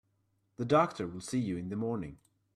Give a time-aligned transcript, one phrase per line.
[0.55, 2.17] The doctor will see you in the morning.